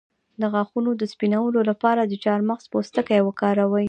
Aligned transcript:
د 0.41 0.43
غاښونو 0.53 0.91
د 0.95 1.03
سپینولو 1.13 1.59
لپاره 1.69 2.01
د 2.05 2.13
چارمغز 2.23 2.65
پوستکی 2.73 3.19
وکاروئ 3.23 3.79